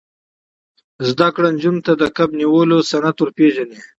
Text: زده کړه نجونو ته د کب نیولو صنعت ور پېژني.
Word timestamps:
زده 1.09 1.27
کړه 1.35 1.47
نجونو 1.55 1.81
ته 1.85 1.93
د 2.01 2.03
کب 2.17 2.29
نیولو 2.39 2.77
صنعت 2.89 3.17
ور 3.19 3.29
پېژني. 3.37 3.77